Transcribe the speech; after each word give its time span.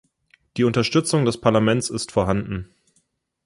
Die 0.57 0.63
Unterstützung 0.63 1.25
des 1.25 1.39
Parlaments 1.39 1.91
ist 1.91 2.11
vorhanden. 2.11 2.73